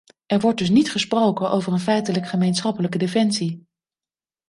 [0.27, 3.67] Er wordt dus niet gesproken over een feitelijk gemeenschappelijke defensie.